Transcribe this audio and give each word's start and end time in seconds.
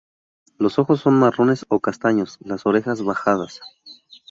Los 0.57 0.79
ojos 0.79 0.99
son 1.01 1.19
marrones 1.19 1.63
o 1.69 1.79
castaños, 1.79 2.37
las 2.43 2.65
orejas 2.65 3.03
bajadas. 3.03 3.61